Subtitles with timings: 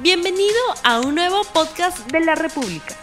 [0.00, 2.94] Bienvenido a un nuevo podcast de la República.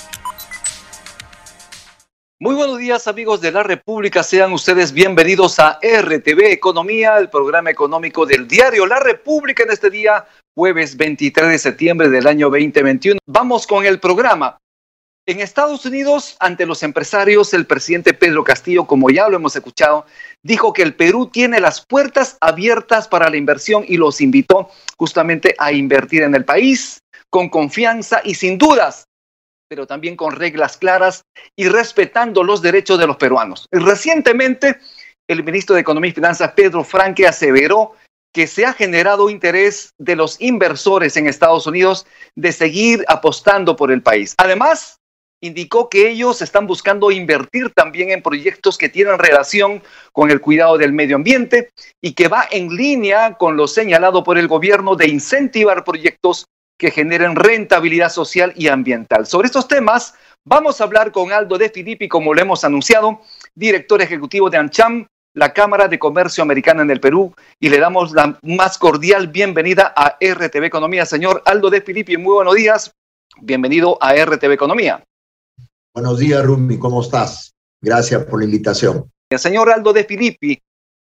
[2.39, 7.69] Muy buenos días amigos de la República, sean ustedes bienvenidos a RTV Economía, el programa
[7.69, 13.19] económico del diario La República en este día, jueves 23 de septiembre del año 2021.
[13.25, 14.57] Vamos con el programa.
[15.27, 20.05] En Estados Unidos, ante los empresarios, el presidente Pedro Castillo, como ya lo hemos escuchado,
[20.43, 25.55] dijo que el Perú tiene las puertas abiertas para la inversión y los invitó justamente
[25.57, 26.99] a invertir en el país
[27.31, 29.05] con confianza y sin dudas,
[29.67, 31.23] pero también con reglas claras
[31.55, 33.65] y respetando los derechos de los peruanos.
[33.71, 34.77] Recientemente,
[35.27, 37.93] el ministro de Economía y Finanzas, Pedro Franque, aseveró
[38.31, 43.91] que se ha generado interés de los inversores en Estados Unidos de seguir apostando por
[43.91, 44.35] el país.
[44.37, 44.99] Además,
[45.41, 49.81] indicó que ellos están buscando invertir también en proyectos que tienen relación
[50.11, 51.71] con el cuidado del medio ambiente
[52.01, 56.45] y que va en línea con lo señalado por el gobierno de incentivar proyectos
[56.77, 59.27] que generen rentabilidad social y ambiental.
[59.27, 63.21] Sobre estos temas vamos a hablar con Aldo De Filippi, como lo hemos anunciado,
[63.53, 68.13] director ejecutivo de ANCHAM, la Cámara de Comercio Americana en el Perú, y le damos
[68.13, 71.05] la más cordial bienvenida a RTV Economía.
[71.05, 72.91] Señor Aldo De Filippi, muy buenos días.
[73.41, 75.03] Bienvenido a RTV Economía.
[75.95, 77.55] Buenos días, Rumi, ¿cómo estás?
[77.81, 79.09] Gracias por la invitación.
[79.37, 80.61] Señor Aldo de Filippi,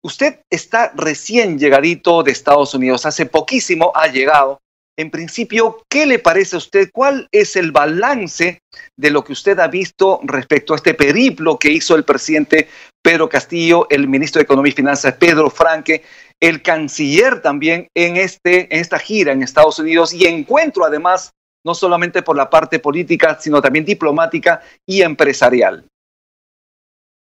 [0.05, 4.61] usted está recién llegadito de Estados Unidos, hace poquísimo ha llegado.
[4.97, 6.91] En principio, ¿qué le parece a usted?
[6.93, 8.61] ¿Cuál es el balance
[8.97, 12.69] de lo que usted ha visto respecto a este periplo que hizo el presidente
[13.03, 16.05] Pedro Castillo, el ministro de Economía y Finanzas Pedro Franque,
[16.41, 21.33] el canciller también en, este, en esta gira en Estados Unidos y encuentro además
[21.67, 25.85] no solamente por la parte política, sino también diplomática y empresarial.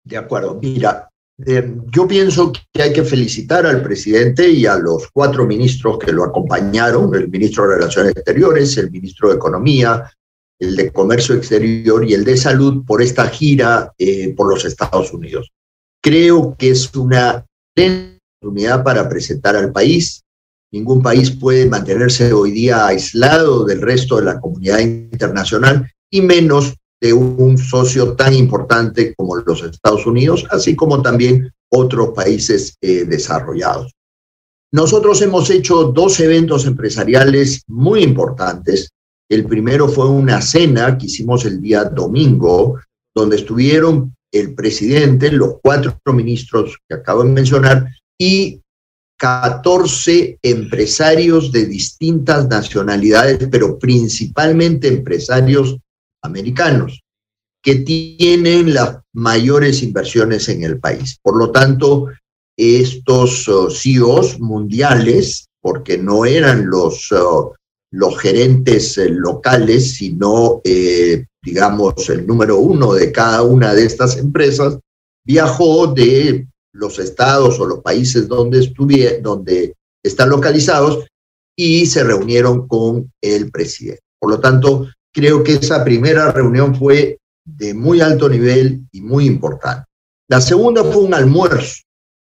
[0.03, 0.59] De acuerdo.
[0.61, 1.09] Mira,
[1.45, 6.11] eh, yo pienso que hay que felicitar al presidente y a los cuatro ministros que
[6.11, 10.11] lo acompañaron, el ministro de Relaciones Exteriores, el ministro de Economía,
[10.59, 15.13] el de Comercio Exterior y el de Salud por esta gira eh, por los Estados
[15.13, 15.53] Unidos.
[16.03, 17.45] Creo que es una
[18.41, 20.21] oportunidad para presentar al país
[20.71, 26.75] Ningún país puede mantenerse hoy día aislado del resto de la comunidad internacional y menos
[26.99, 33.05] de un socio tan importante como los Estados Unidos, así como también otros países eh,
[33.05, 33.93] desarrollados.
[34.71, 38.89] Nosotros hemos hecho dos eventos empresariales muy importantes.
[39.29, 42.79] El primero fue una cena que hicimos el día domingo,
[43.15, 47.87] donde estuvieron el presidente, los cuatro ministros que acabo de mencionar
[48.19, 48.61] y
[49.17, 55.77] 14 empresarios de distintas nacionalidades, pero principalmente empresarios
[56.21, 57.01] americanos,
[57.61, 61.17] que tienen las mayores inversiones en el país.
[61.21, 62.07] Por lo tanto,
[62.55, 67.51] estos uh, CEOs mundiales, porque no eran los, uh,
[67.91, 74.17] los gerentes eh, locales, sino, eh, digamos, el número uno de cada una de estas
[74.17, 74.77] empresas,
[75.25, 81.05] viajó de los estados o los países donde, donde están localizados
[81.55, 84.01] y se reunieron con el presidente.
[84.19, 89.25] Por lo tanto, creo que esa primera reunión fue de muy alto nivel y muy
[89.25, 89.85] importante.
[90.29, 91.83] La segunda fue un almuerzo,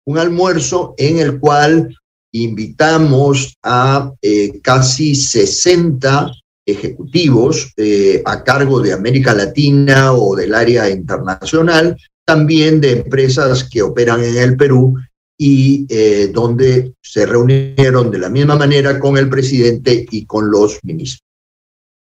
[0.07, 1.97] un almuerzo en el cual
[2.33, 6.31] invitamos a eh, casi 60
[6.67, 13.83] ejecutivos eh, a cargo de América Latina o del área internacional también de empresas que
[13.83, 14.97] operan en el Perú
[15.39, 20.79] y eh, donde se reunieron de la misma manera con el presidente y con los
[20.83, 21.23] ministros.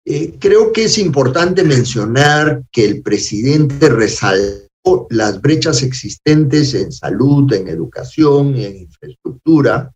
[0.05, 7.51] Eh, creo que es importante mencionar que el presidente resaltó las brechas existentes en salud,
[7.53, 9.93] en educación, en infraestructura,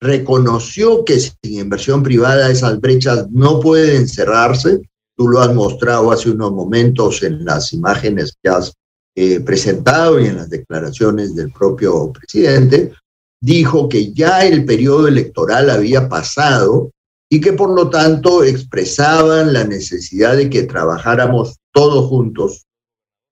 [0.00, 4.80] reconoció que sin inversión privada esas brechas no pueden cerrarse.
[5.16, 8.74] Tú lo has mostrado hace unos momentos en las imágenes que has
[9.16, 12.92] eh, presentado y en las declaraciones del propio presidente,
[13.40, 16.90] dijo que ya el periodo electoral había pasado
[17.30, 22.66] y que por lo tanto expresaban la necesidad de que trabajáramos todos juntos.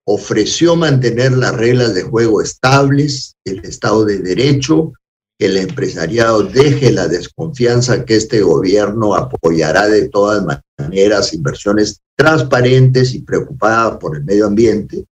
[0.06, 4.93] Ofreció mantener las reglas de juego estables, el Estado de Derecho,
[5.38, 10.44] que el empresariado deje la desconfianza que este gobierno apoyará de todas
[10.78, 15.06] maneras inversiones transparentes y preocupadas por el medio ambiente,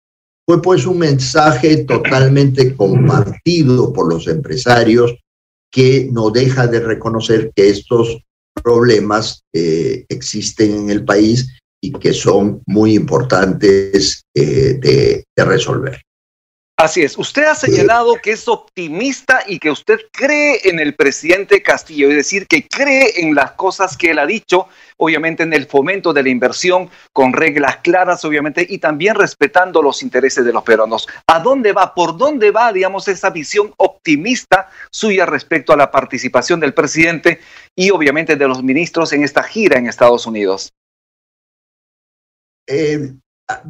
[0.49, 5.15] fue pues un mensaje totalmente compartido por los empresarios
[5.71, 8.25] que no deja de reconocer que estos
[8.63, 16.01] problemas eh, existen en el país y que son muy importantes eh, de, resolver.
[16.81, 17.19] Así es.
[17.19, 22.15] Usted ha señalado que es optimista y que usted cree en el presidente Castillo, es
[22.15, 26.23] decir, que cree en las cosas que él ha dicho, obviamente en el fomento de
[26.23, 31.09] la inversión, con reglas claras, obviamente, y también respetando los intereses de los peruanos.
[31.27, 31.93] ¿A dónde va?
[31.97, 37.41] ¿Por dónde va, digamos, esa visión optimista suya respecto a la participación del presidente
[37.75, 40.73] y obviamente de los ministros en esta gira en Estados Unidos?
[42.69, 43.15] Eh,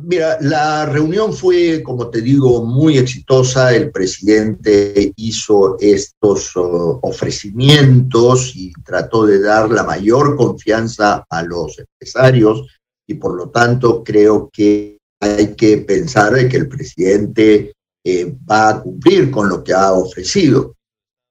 [0.03, 3.73] Mira, la reunión fue, como te digo, muy exitosa.
[3.75, 11.79] El presidente hizo estos uh, ofrecimientos y trató de dar la mayor confianza a los
[11.79, 12.67] empresarios
[13.07, 17.73] y por lo tanto creo que hay que pensar que el presidente
[18.05, 20.75] eh, va a cumplir con lo que ha ofrecido.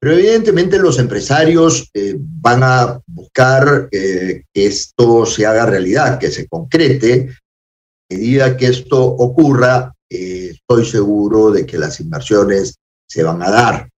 [0.00, 6.30] Pero evidentemente los empresarios eh, van a buscar eh, que esto se haga realidad, que
[6.30, 7.30] se concrete,
[8.08, 12.76] medida que esto ocurra, eh, estoy seguro de que las inversiones
[13.06, 13.88] se van a dar.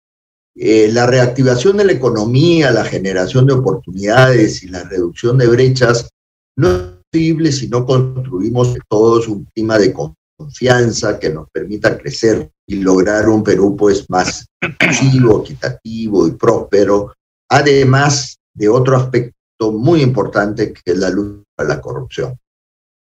[0.56, 6.08] Eh, la reactivación de la economía, la generación de oportunidades y la reducción de brechas
[6.56, 9.94] no es posible si no construimos todos un clima de
[10.36, 17.14] confianza que nos permita crecer y lograr un Perú pues más inclusivo, equitativo y próspero,
[17.48, 22.38] además de otro aspecto muy importante que es la lucha contra la corrupción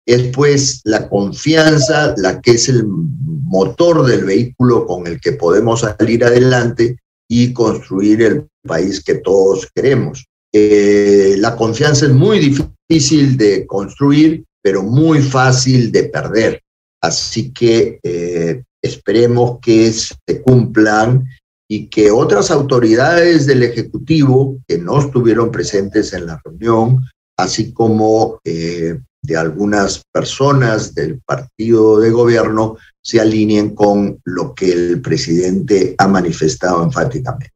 [0.07, 5.81] es pues la confianza la que es el motor del vehículo con el que podemos
[5.81, 6.97] salir adelante
[7.29, 10.25] y construir el país que todos queremos.
[10.53, 16.63] Eh, la confianza es muy difícil de construir, pero muy fácil de perder.
[17.01, 21.25] Así que eh, esperemos que se cumplan
[21.69, 27.03] y que otras autoridades del Ejecutivo que no estuvieron presentes en la reunión,
[27.39, 34.73] así como eh, de algunas personas del partido de gobierno se alineen con lo que
[34.73, 37.53] el presidente ha manifestado enfáticamente.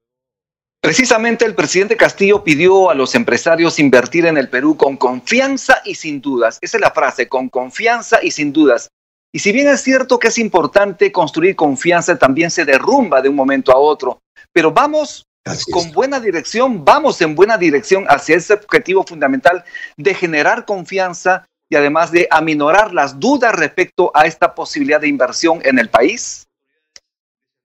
[0.81, 5.97] Precisamente el presidente Castillo pidió a los empresarios invertir en el Perú con confianza y
[5.97, 6.59] sin dudas.
[6.61, 8.89] Esa es la frase, con confianza y sin dudas.
[9.33, 13.35] Y si bien es cierto que es importante construir confianza, también se derrumba de un
[13.35, 14.21] momento a otro.
[14.53, 15.25] Pero vamos
[15.73, 19.65] con buena dirección, vamos en buena dirección hacia ese objetivo fundamental
[19.97, 25.61] de generar confianza y además de aminorar las dudas respecto a esta posibilidad de inversión
[25.65, 26.47] en el país?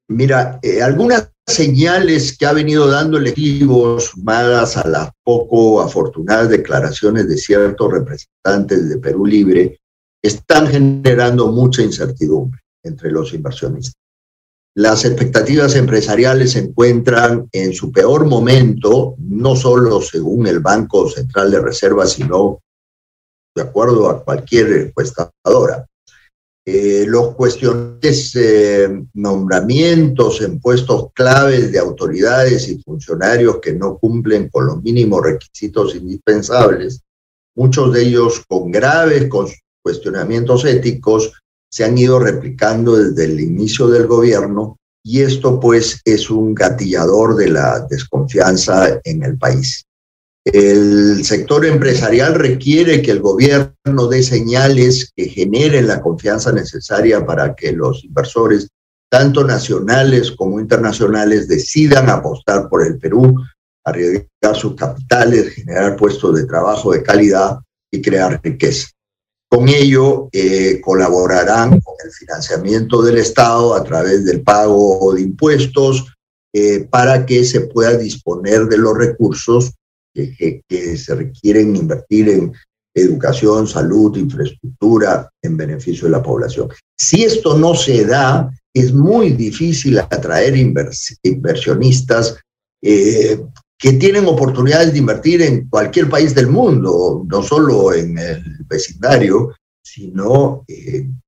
[0.07, 6.50] Mira, eh, algunas señales que ha venido dando el equipo, sumadas a las poco afortunadas
[6.50, 9.80] declaraciones de ciertos representantes de Perú Libre,
[10.21, 13.95] están generando mucha incertidumbre entre los inversionistas.
[14.74, 21.51] Las expectativas empresariales se encuentran en su peor momento, no solo según el Banco Central
[21.51, 22.62] de Reserva, sino
[23.56, 25.86] de acuerdo a cualquier encuestadora.
[26.63, 34.48] Eh, los cuestiones eh, nombramientos en puestos claves de autoridades y funcionarios que no cumplen
[34.50, 37.01] con los mínimos requisitos indispensables,
[37.56, 39.27] muchos de ellos con graves
[39.81, 41.33] cuestionamientos éticos,
[41.71, 47.36] se han ido replicando desde el inicio del gobierno y esto pues es un gatillador
[47.36, 49.86] de la desconfianza en el país.
[50.44, 57.54] El sector empresarial requiere que el gobierno dé señales que generen la confianza necesaria para
[57.54, 58.68] que los inversores,
[59.10, 63.36] tanto nacionales como internacionales, decidan apostar por el Perú,
[63.86, 67.60] arriesgar sus capitales, generar puestos de trabajo de calidad
[67.92, 68.88] y crear riqueza.
[69.48, 76.08] Con ello, eh, colaborarán con el financiamiento del Estado a través del pago de impuestos
[76.54, 79.72] eh, para que se pueda disponer de los recursos
[80.13, 82.53] que, se requieren invertir en
[82.94, 86.70] educación, salud, infraestructura en beneficio de la población.
[86.98, 92.38] Si esto no se da, es muy difícil atraer inversionistas
[92.82, 93.39] eh,
[93.77, 99.56] que tienen oportunidades de invertir en cualquier país del mundo, no solo en el vecindario,
[99.84, 101.20] sino en,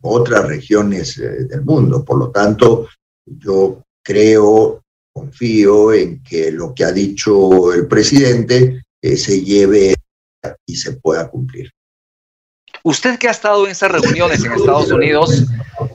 [0.00, 2.04] otras regiones eh, del mundo.
[2.04, 2.86] Por lo tanto,
[3.26, 4.84] yo creo
[5.16, 9.94] confío en que lo que ha dicho el presidente eh, se lleve
[10.66, 11.72] y se pueda cumplir.
[12.82, 15.44] Usted que ha estado en esas reuniones en Estados Unidos,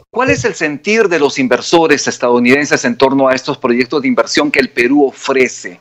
[0.09, 4.49] ¿cuál es el sentir de los inversores estadounidenses en torno a estos proyectos de inversión
[4.49, 5.79] que el Perú ofrece?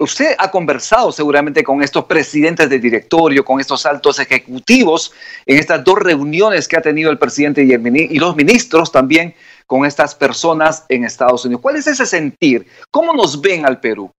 [0.00, 5.12] Usted ha conversado seguramente con estos presidentes de directorio, con estos altos ejecutivos
[5.46, 9.32] en estas dos reuniones que ha tenido el presidente y, y los ministros también
[9.66, 11.62] con estas personas en Estados Unidos.
[11.62, 12.66] ¿Cuál es ese sentir?
[12.90, 14.10] ¿Cómo nos ven al Perú?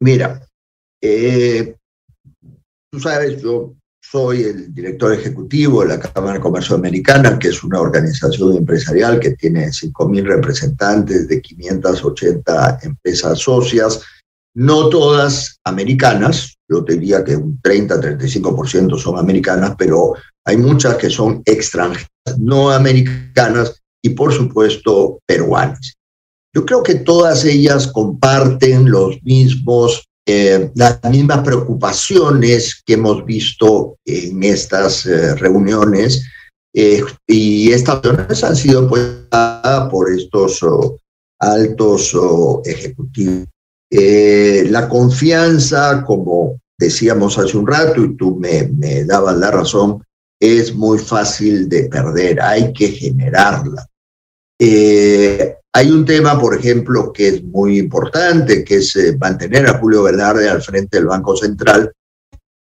[0.00, 0.40] Mira,
[1.02, 1.76] eh,
[2.90, 7.64] tú sabes, yo soy el director ejecutivo de la Cámara de Comercio Americana, que es
[7.64, 14.02] una organización empresarial que tiene 5.000 representantes de 580 empresas socias,
[14.54, 21.42] no todas americanas, yo diría que un 30-35% son americanas, pero hay muchas que son
[21.44, 25.94] extranjeras, no americanas y por supuesto peruanas.
[26.54, 33.98] Yo creo que todas ellas comparten los mismos eh, las mismas preocupaciones que hemos visto
[34.06, 36.26] en estas eh, reuniones
[36.72, 40.96] eh, y estas reuniones han sido puestas por estos oh,
[41.40, 43.46] altos oh, ejecutivos.
[43.90, 50.02] la confianza, como decíamos hace un rato y tú me, me dabas la razón,
[50.40, 53.86] es muy fácil de perder, hay que generarla.
[55.76, 60.04] Hay un tema, por ejemplo, que es muy importante, que es eh, mantener a Julio
[60.04, 61.92] Velarde al frente del Banco Central,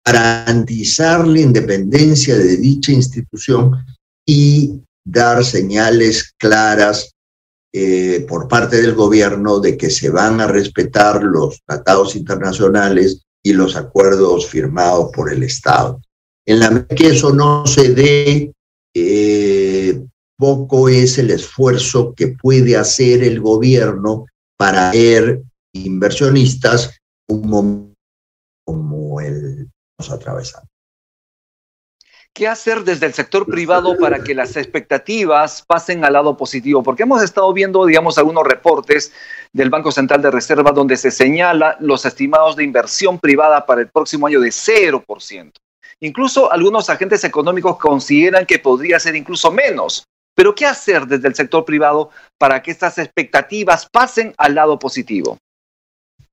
[0.05, 3.85] garantizar la independencia de dicha institución
[4.25, 7.11] y dar señales claras
[7.73, 13.51] eh, por parte del gobierno de que se van a respetar los tratados internacionales y
[13.51, 16.01] los acuerdos firmados por el Estado.
[16.45, 18.53] En la medida que eso no se dé,
[18.93, 19.40] eh,
[20.41, 24.25] poco es el esfuerzo que puede hacer el gobierno
[24.57, 27.93] para ver inversionistas como
[29.21, 29.69] el
[29.99, 30.67] estamos atravesando.
[32.33, 36.81] ¿Qué hacer desde el sector privado para que las expectativas pasen al lado positivo?
[36.81, 39.13] Porque hemos estado viendo, digamos, algunos reportes
[39.53, 43.89] del Banco Central de Reserva donde se señala los estimados de inversión privada para el
[43.89, 45.51] próximo año de 0%.
[45.99, 50.07] Incluso algunos agentes económicos consideran que podría ser incluso menos.
[50.41, 55.37] Pero ¿qué hacer desde el sector privado para que estas expectativas pasen al lado positivo?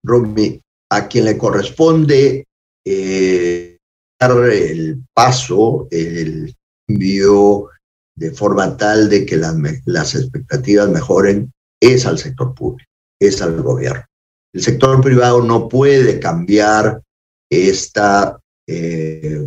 [0.02, 2.46] Romy, a quien le corresponde
[2.86, 3.76] eh,
[4.18, 6.56] dar el paso, el
[6.88, 7.68] envío
[8.16, 13.60] de forma tal de que las, las expectativas mejoren, es al sector público, es al
[13.60, 14.06] gobierno.
[14.54, 17.02] El sector privado no puede cambiar
[17.50, 19.46] esta eh,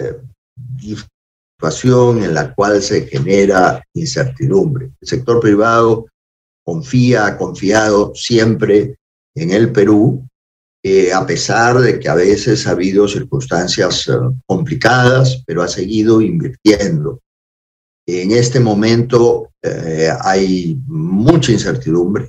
[0.00, 0.20] eh,
[1.62, 4.90] en la cual se genera incertidumbre.
[5.00, 6.06] El sector privado
[6.64, 8.96] confía, ha confiado siempre
[9.34, 10.26] en el Perú,
[10.84, 14.12] eh, a pesar de que a veces ha habido circunstancias eh,
[14.46, 17.20] complicadas, pero ha seguido invirtiendo.
[18.06, 22.28] En este momento eh, hay mucha incertidumbre,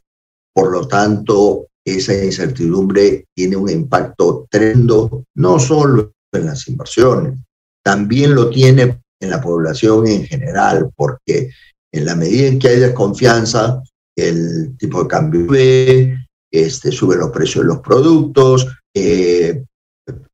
[0.54, 7.40] por lo tanto, esa incertidumbre tiene un impacto tremendo, no solo en las inversiones,
[7.84, 11.50] también lo tiene en la población en general, porque
[11.92, 13.82] en la medida en que hay desconfianza,
[14.16, 19.64] el tipo de cambio sube, este, suben los precios de los productos, eh,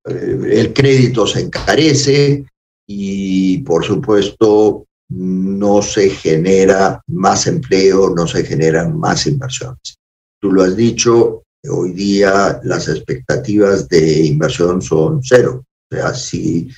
[0.06, 2.46] el crédito se encarece
[2.88, 9.98] y, por supuesto, no se genera más empleo, no se generan más inversiones.
[10.42, 15.64] Tú lo has dicho, hoy día las expectativas de inversión son cero.
[15.92, 16.70] O sea, si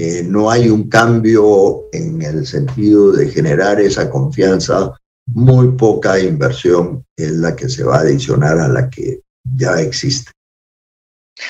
[0.00, 7.04] eh, no hay un cambio en el sentido de generar esa confianza, muy poca inversión
[7.16, 10.30] es la que se va a adicionar a la que ya existe.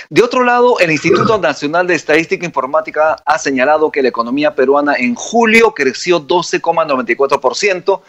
[0.08, 4.94] De otro lado, el Instituto Nacional de Estadística Informática ha señalado que la economía peruana
[4.94, 8.00] en julio creció 12,94%,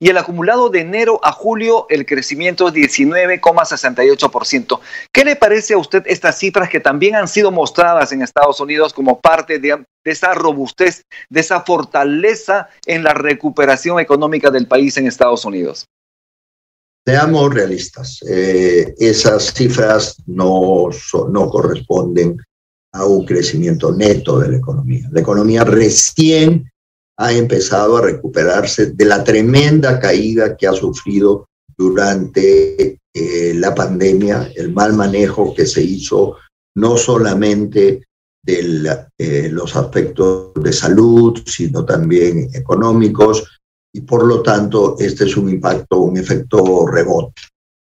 [0.00, 4.78] y el acumulado de enero a julio el crecimiento es 19,68%.
[5.12, 8.94] ¿Qué le parece a usted estas cifras que también han sido mostradas en Estados Unidos
[8.94, 15.08] como parte de, esa robustez, de esa fortaleza en la recuperación económica del país en
[15.08, 15.86] Estados Unidos?
[17.04, 20.90] Seamos realistas, eh, esas cifras no,
[21.30, 22.36] no corresponden
[22.92, 25.08] a un crecimiento neto de la economía.
[25.10, 26.70] La economía recién
[27.18, 34.52] ha empezado a recuperarse de la tremenda caída que ha sufrido durante eh, la pandemia,
[34.54, 36.36] el mal manejo que se hizo
[36.76, 38.04] no solamente
[38.44, 43.44] de eh, los aspectos de salud, sino también económicos,
[43.92, 47.42] y por lo tanto este es un impacto, un efecto rebote.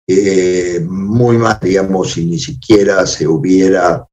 [0.07, 4.07] Eh, muy mal, digamos, si ni siquiera se hubiera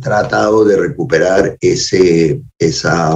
[0.00, 3.14] tratado de recuperar ese, esa,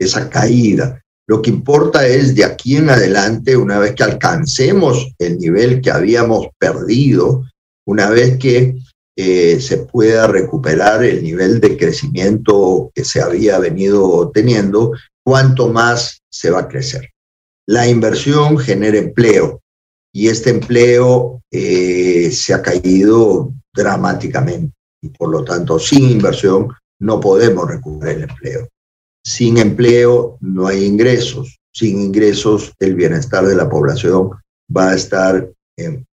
[0.00, 1.00] esa caída.
[1.28, 5.92] Lo que importa es de aquí en adelante, una vez que alcancemos el nivel que
[5.92, 7.46] habíamos perdido,
[7.86, 8.74] una vez que
[9.16, 14.92] eh, se pueda recuperar el nivel de crecimiento que se había venido teniendo,
[15.24, 17.10] cuánto más se va a crecer.
[17.66, 19.60] La inversión genera empleo
[20.12, 26.68] y este empleo eh, se ha caído dramáticamente y por lo tanto sin inversión
[27.00, 28.68] no podemos recuperar el empleo.
[29.24, 31.58] Sin empleo no hay ingresos.
[31.72, 34.30] Sin ingresos el bienestar de la población
[34.74, 36.06] va a estar en,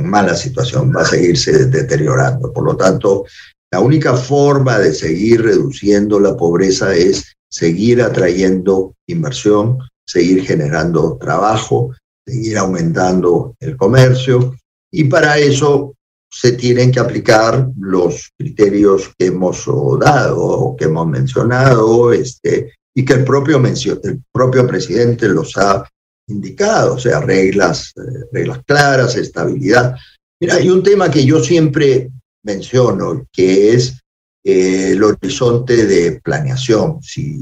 [0.00, 2.52] mala situación, va a seguirse deteriorando.
[2.52, 3.24] Por lo tanto,
[3.70, 11.94] la única forma de seguir reduciendo la pobreza es seguir atrayendo inversión, seguir generando trabajo,
[12.26, 14.54] seguir aumentando el comercio
[14.90, 15.94] y para eso
[16.30, 19.64] se tienen que aplicar los criterios que hemos
[20.00, 25.88] dado, que hemos mencionado, este, y que el propio, el propio presidente los ha
[26.28, 29.96] indicado, o sea, reglas, eh, reglas claras, estabilidad.
[30.40, 32.10] Mira, hay un tema que yo siempre
[32.44, 34.00] menciono, que es
[34.44, 37.02] eh, el horizonte de planeación.
[37.02, 37.40] Si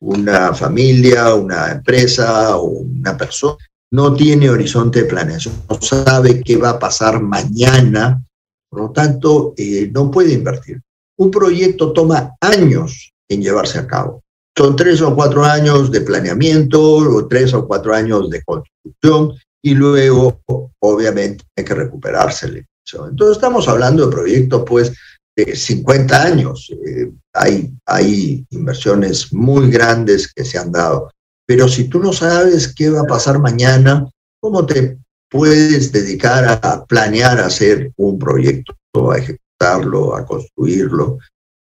[0.00, 3.56] una familia, una empresa o una persona
[3.92, 8.22] no tiene horizonte de planeación, no sabe qué va a pasar mañana,
[8.68, 10.80] por lo tanto, eh, no puede invertir.
[11.18, 14.22] Un proyecto toma años en llevarse a cabo.
[14.56, 19.74] Son tres o cuatro años de planeamiento o tres o cuatro años de construcción y
[19.74, 20.40] luego,
[20.80, 23.10] obviamente, hay que recuperarse la inversión.
[23.10, 24.92] Entonces, estamos hablando de proyectos, pues,
[25.36, 26.70] de 50 años.
[26.70, 31.10] Eh, hay, hay inversiones muy grandes que se han dado.
[31.50, 34.08] Pero si tú no sabes qué va a pasar mañana,
[34.40, 38.76] ¿cómo te puedes dedicar a planear hacer un proyecto,
[39.10, 41.18] a ejecutarlo, a construirlo?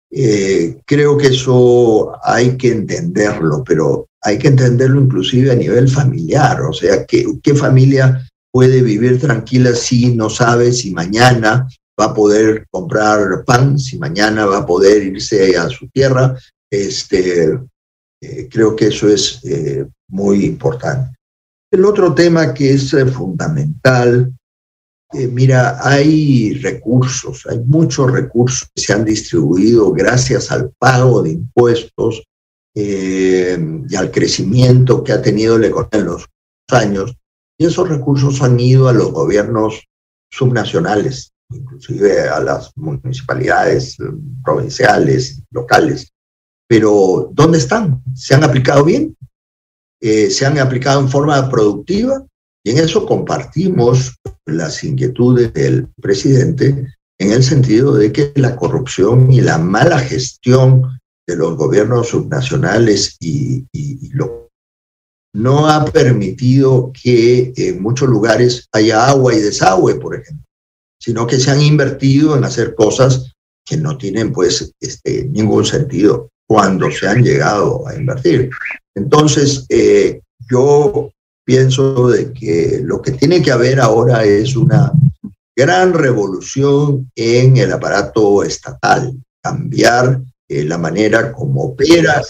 [0.10, 6.60] Eh, creo que eso hay que entenderlo, pero hay que entenderlo inclusive a nivel familiar,
[6.64, 11.68] o sea, ¿qué, qué familia puede vivir tranquila si no sabe si mañana
[12.02, 16.36] va a poder comprar pan, si mañana va a poder irse a su tierra,
[16.72, 17.60] este,
[18.22, 21.16] eh, creo que eso es eh, muy importante.
[21.72, 24.34] El otro tema que es eh, fundamental,
[25.14, 32.24] mira, hay recursos, hay muchos recursos que se han distribuido gracias al pago de impuestos
[32.76, 36.26] y al crecimiento que ha tenido la economía en los
[36.70, 37.16] años,
[37.58, 39.88] y esos recursos han ido a los gobiernos
[40.30, 43.98] subnacionales, inclusive a las municipalidades
[44.44, 46.12] provinciales, locales
[46.68, 48.04] pero ¿dónde están?
[48.16, 49.16] ¿Se han aplicado bien?
[50.02, 52.24] Eh, ¿Se han aplicado en forma productiva?
[52.64, 59.32] Y en eso compartimos las inquietudes del presidente en el sentido de que la corrupción
[59.32, 63.66] y la mala gestión de los gobiernos subnacionales y,
[64.12, 64.48] lo
[65.34, 70.44] no ha permitido que en muchos lugares haya agua y desagüe, por ejemplo,
[71.00, 76.30] sino que se han invertido en hacer cosas que no tienen pues este, ningún sentido
[76.48, 78.50] cuando se han llegado a invertir.
[78.96, 81.12] Entonces, eh, yo
[81.46, 84.92] pienso de que lo que tiene que haber ahora es una
[85.56, 92.22] gran revolución en el aparato estatal, cambiar eh, la manera como opera,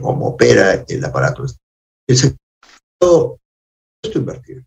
[0.00, 1.64] como opera el aparato estatal.
[2.06, 3.38] El sector,
[4.02, 4.64] esto invertir.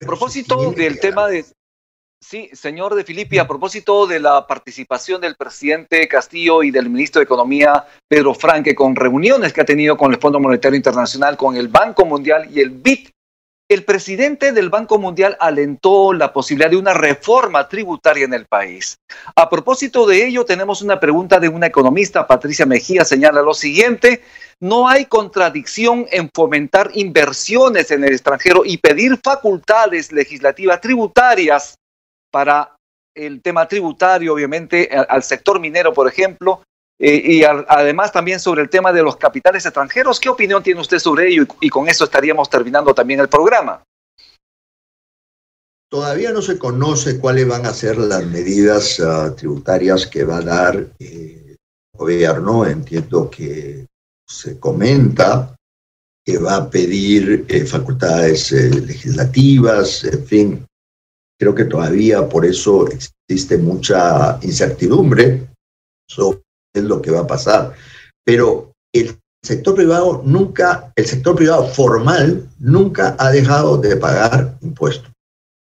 [0.00, 1.44] A propósito del tema de,
[2.20, 7.20] Sí, señor de Filippi, a propósito de la participación del presidente Castillo y del ministro
[7.20, 11.56] de Economía Pedro Franque con reuniones que ha tenido con el Fondo Monetario Internacional, con
[11.56, 13.08] el Banco Mundial y el BID,
[13.70, 18.98] el presidente del Banco Mundial alentó la posibilidad de una reforma tributaria en el país.
[19.34, 24.22] A propósito de ello, tenemos una pregunta de una economista, Patricia Mejía, señala lo siguiente,
[24.60, 31.78] no hay contradicción en fomentar inversiones en el extranjero y pedir facultades legislativas tributarias
[32.30, 32.76] para
[33.14, 36.62] el tema tributario, obviamente, al, sector minero, por ejemplo,
[37.00, 40.18] eh, y además también sobre el tema de los capitales extranjeros.
[40.18, 41.44] ¿Qué opinión tiene usted sobre ello?
[41.60, 43.82] Y, con eso estaríamos terminando también el programa.
[45.90, 50.42] Todavía no se conoce cuáles van a ser las medidas ah, tributarias que va a
[50.42, 51.56] dar eh,
[51.94, 52.66] gobierno.
[52.66, 53.86] Entiendo que
[54.26, 55.54] se comenta
[56.24, 60.67] que va a pedir eh, facultades legislativas, en fin,
[61.38, 65.48] Creo que todavía por eso existe mucha incertidumbre
[66.08, 66.40] sobre
[66.74, 67.74] lo que va a pasar.
[68.24, 75.12] Pero el sector privado nunca, el sector privado formal nunca ha dejado de pagar impuestos.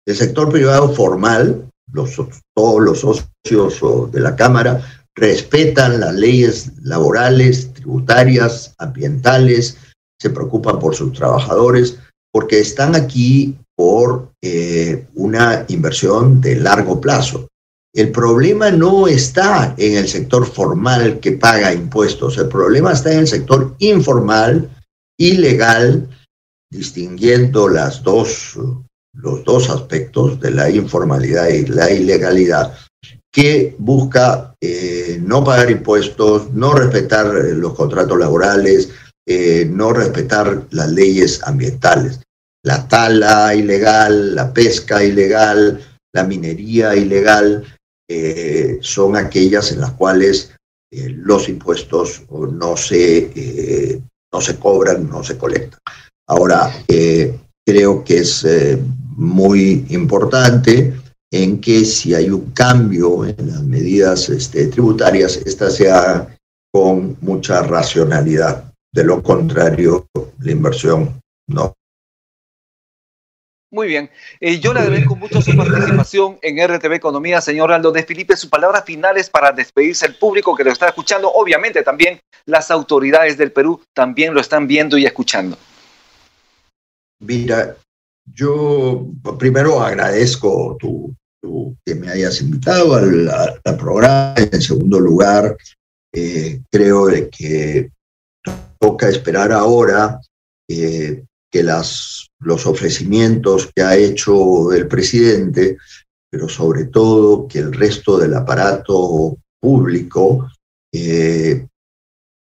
[0.08, 2.16] El sector privado formal, los,
[2.56, 4.82] todos los socios de la Cámara,
[5.16, 9.78] respetan las leyes laborales, tributarias, ambientales,
[10.20, 11.98] se preocupan por sus trabajadores,
[12.32, 17.48] porque están aquí por eh, una inversión de largo plazo.
[17.94, 23.20] El problema no está en el sector formal que paga impuestos, el problema está en
[23.20, 24.70] el sector informal,
[25.18, 26.10] ilegal,
[26.70, 28.58] distinguiendo las dos,
[29.14, 32.74] los dos aspectos de la informalidad y la ilegalidad,
[33.32, 38.90] que busca eh, no pagar impuestos, no respetar los contratos laborales,
[39.70, 42.25] no respetar las leyes ambientales.
[42.66, 45.80] La tala ilegal, la pesca ilegal,
[46.14, 47.64] la minería ilegal,
[48.82, 50.52] son aquellas en las cuales
[50.92, 54.02] los impuestos no se,
[54.32, 55.80] no se cobran, no se colectan.
[56.28, 58.46] Ahora, creo que es
[59.16, 60.94] muy importante
[61.32, 66.36] en que si hay un cambio en las medidas este, tributarias, esta sea
[66.72, 68.72] con mucha racionalidad.
[68.94, 70.08] De lo contrario,
[70.40, 71.74] la inversión no.
[73.72, 74.10] Muy bien.
[74.40, 78.38] Eh, yo le agradezco mucho su participación en RTV Economía, señor Aldo de Felipe.
[78.38, 81.32] Sus palabras finales para despedirse el público que lo está escuchando.
[81.32, 85.58] Obviamente también las autoridades del Perú también lo están viendo y escuchando.
[87.20, 87.76] Mira,
[88.34, 89.08] yo
[89.40, 91.16] primero agradezco tu,
[91.86, 94.36] que me hayas invitado al, programa.
[94.38, 95.58] En segundo lugar,
[96.14, 97.90] eh, creo que
[98.80, 100.20] toca esperar ahora
[100.70, 101.24] eh,
[101.56, 105.78] que las, los ofrecimientos que ha hecho el presidente,
[106.30, 110.50] pero sobre todo que el resto del aparato público
[110.94, 111.66] eh,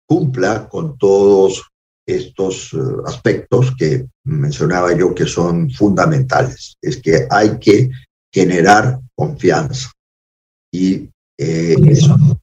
[0.04, 1.62] cumpla con todos
[2.04, 6.74] estos eh, aspectos que mencionaba yo que son fundamentales.
[6.82, 7.90] Es que hay que
[8.34, 9.92] generar confianza
[10.74, 11.08] y
[11.38, 11.76] eh,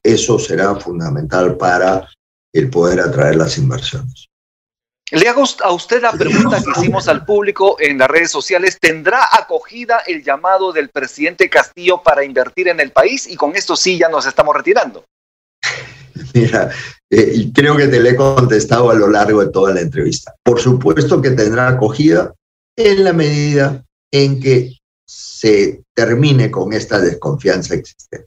[0.02, 2.08] eso, será fundamental para
[2.50, 4.28] el poder atraer las inversiones.
[5.12, 8.78] Le hago a usted la pregunta que hicimos al público en las redes sociales.
[8.80, 13.28] ¿Tendrá acogida el llamado del presidente Castillo para invertir en el país?
[13.28, 15.04] Y con esto sí ya nos estamos retirando.
[16.34, 16.72] Mira,
[17.08, 20.34] eh, y creo que te le he contestado a lo largo de toda la entrevista.
[20.42, 22.34] Por supuesto que tendrá acogida
[22.76, 24.72] en la medida en que
[25.06, 28.26] se termine con esta desconfianza existente.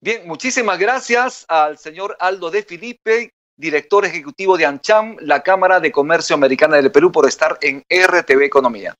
[0.00, 5.92] Bien, muchísimas gracias al señor Aldo de Filipe, director ejecutivo de ANCHAM, la Cámara de
[5.92, 8.94] Comercio Americana del Perú, por estar en RTV Economía.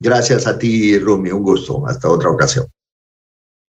[0.00, 1.86] Gracias a ti, Rumi, un gusto.
[1.86, 2.66] Hasta otra ocasión.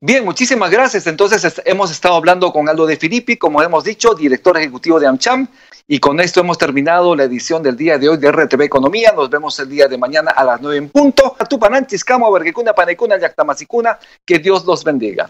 [0.01, 1.07] Bien, muchísimas gracias.
[1.07, 5.47] Entonces hemos estado hablando con Aldo de Filippi, como hemos dicho, director ejecutivo de AmCham.
[5.87, 9.13] Y con esto hemos terminado la edición del día de hoy de RTV Economía.
[9.15, 11.35] Nos vemos el día de mañana a las 9 en punto.
[11.49, 13.99] Tupananchis, Camo, Vergecuna, Panecuna, Yactamacicuna.
[14.25, 15.29] Que Dios los bendiga.